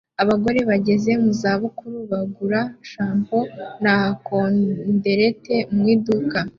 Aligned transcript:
Abagore 0.23 0.59
bageze 0.69 1.11
mu 1.21 1.31
zabukuru 1.41 1.97
bagura 2.11 2.61
shampoo 2.91 3.47
na 3.83 3.95
kondereti 4.25 5.57
mu 5.75 5.83
iduka 5.95 6.39